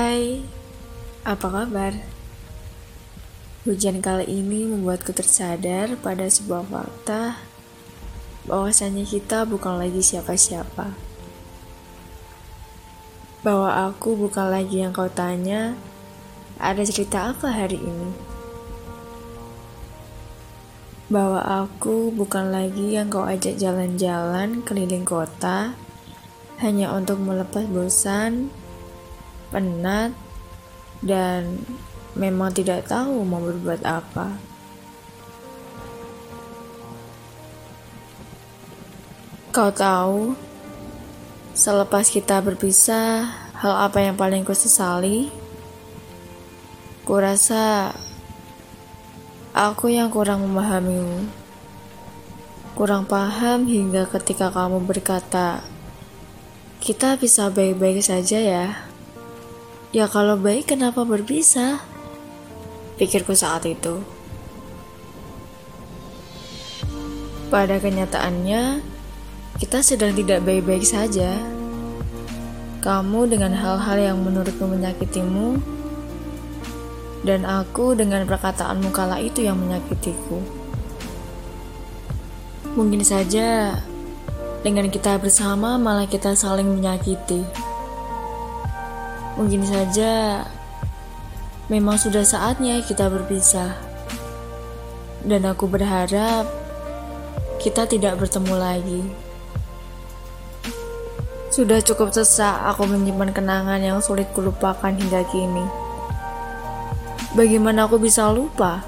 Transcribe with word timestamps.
Hai, 0.00 0.40
apa 1.28 1.44
kabar? 1.52 1.92
Hujan 3.68 4.00
kali 4.00 4.32
ini 4.32 4.64
membuatku 4.64 5.12
tersadar 5.12 5.92
pada 6.00 6.24
sebuah 6.24 6.64
fakta 6.64 7.36
bahwasanya 8.48 9.04
kita 9.04 9.44
bukan 9.44 9.76
lagi 9.76 10.00
siapa-siapa. 10.00 10.96
Bahwa 13.44 13.92
aku 13.92 14.16
bukan 14.16 14.48
lagi 14.48 14.80
yang 14.80 14.96
kau 14.96 15.12
tanya, 15.12 15.76
ada 16.56 16.80
cerita 16.80 17.36
apa 17.36 17.52
hari 17.52 17.76
ini? 17.76 18.10
Bahwa 21.12 21.44
aku 21.44 22.08
bukan 22.08 22.48
lagi 22.48 22.96
yang 22.96 23.12
kau 23.12 23.28
ajak 23.28 23.60
jalan-jalan 23.60 24.64
keliling 24.64 25.04
kota 25.04 25.76
hanya 26.56 26.88
untuk 26.88 27.20
melepas 27.20 27.68
bosan, 27.68 28.48
penat, 29.50 30.14
dan 31.04 31.62
memang 32.14 32.50
tidak 32.50 32.86
tahu 32.86 33.22
mau 33.22 33.38
berbuat 33.38 33.82
apa. 33.86 34.34
Kau 39.50 39.74
tahu, 39.74 40.38
selepas 41.58 42.06
kita 42.06 42.38
berpisah, 42.38 43.26
hal 43.58 43.74
apa 43.90 43.98
yang 43.98 44.14
paling 44.14 44.46
ku 44.46 44.54
sesali? 44.54 45.26
Kurasa 47.02 47.90
aku 49.50 49.90
yang 49.90 50.06
kurang 50.14 50.46
memahamimu. 50.46 51.26
Kurang 52.78 53.10
paham 53.10 53.66
hingga 53.66 54.06
ketika 54.06 54.54
kamu 54.54 54.86
berkata, 54.86 55.60
kita 56.78 57.18
bisa 57.18 57.50
baik-baik 57.50 58.00
saja 58.06 58.38
ya. 58.38 58.89
Ya 59.90 60.06
kalau 60.06 60.38
baik 60.38 60.70
kenapa 60.70 61.02
berpisah? 61.02 61.82
Pikirku 62.94 63.34
saat 63.34 63.66
itu. 63.66 64.06
Pada 67.50 67.82
kenyataannya, 67.82 68.86
kita 69.58 69.82
sedang 69.82 70.14
tidak 70.14 70.46
baik-baik 70.46 70.86
saja. 70.86 71.34
Kamu 72.86 73.26
dengan 73.26 73.50
hal-hal 73.50 74.14
yang 74.14 74.22
menurutmu 74.22 74.78
menyakitimu, 74.78 75.58
dan 77.26 77.42
aku 77.42 77.98
dengan 77.98 78.30
perkataanmu 78.30 78.94
kala 78.94 79.18
itu 79.18 79.42
yang 79.42 79.58
menyakitiku. 79.58 80.38
Mungkin 82.78 83.02
saja 83.02 83.74
dengan 84.62 84.86
kita 84.86 85.18
bersama 85.18 85.82
malah 85.82 86.06
kita 86.06 86.38
saling 86.38 86.70
menyakiti. 86.70 87.69
Mungkin 89.38 89.62
saja 89.62 90.42
memang 91.70 92.00
sudah 92.00 92.26
saatnya 92.26 92.82
kita 92.82 93.06
berpisah. 93.06 93.78
Dan 95.22 95.44
aku 95.44 95.68
berharap 95.68 96.48
kita 97.60 97.84
tidak 97.84 98.16
bertemu 98.16 98.54
lagi. 98.56 99.02
Sudah 101.50 101.82
cukup 101.82 102.14
sesak 102.14 102.56
aku 102.62 102.88
menyimpan 102.88 103.34
kenangan 103.36 103.82
yang 103.82 103.98
sulit 104.00 104.30
kulupakan 104.32 104.96
hingga 104.96 105.26
kini. 105.28 105.66
Bagaimana 107.36 107.86
aku 107.86 108.00
bisa 108.00 108.26
lupa 108.32 108.82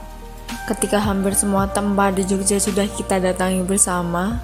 ketika 0.67 0.99
hampir 0.99 1.37
semua 1.37 1.71
tempat 1.71 2.17
di 2.17 2.27
Jogja 2.27 2.57
sudah 2.59 2.89
kita 2.91 3.21
datangi 3.23 3.63
bersama? 3.63 4.41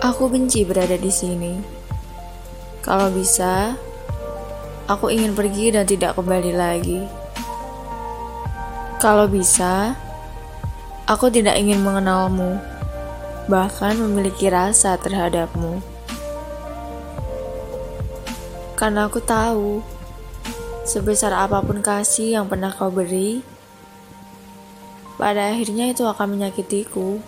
Aku 0.00 0.32
benci 0.32 0.64
berada 0.64 0.96
di 0.96 1.12
sini. 1.12 1.60
Kalau 2.80 3.12
bisa, 3.12 3.76
Aku 4.90 5.06
ingin 5.06 5.38
pergi 5.38 5.70
dan 5.70 5.86
tidak 5.86 6.18
kembali 6.18 6.50
lagi. 6.50 7.06
Kalau 8.98 9.30
bisa, 9.30 9.94
aku 11.06 11.30
tidak 11.30 11.54
ingin 11.62 11.78
mengenalmu, 11.78 12.58
bahkan 13.46 13.94
memiliki 13.94 14.50
rasa 14.50 14.98
terhadapmu. 14.98 15.78
Karena 18.74 19.06
aku 19.06 19.22
tahu, 19.22 19.78
sebesar 20.82 21.38
apa 21.38 21.62
pun 21.62 21.78
kasih 21.86 22.42
yang 22.42 22.50
pernah 22.50 22.74
kau 22.74 22.90
beri, 22.90 23.46
pada 25.22 25.54
akhirnya 25.54 25.94
itu 25.94 26.02
akan 26.02 26.34
menyakitiku. 26.34 27.22